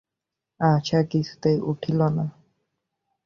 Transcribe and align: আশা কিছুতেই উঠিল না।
আশা 0.59 0.99
কিছুতেই 1.11 1.57
উঠিল 1.61 1.99
না। 2.15 2.25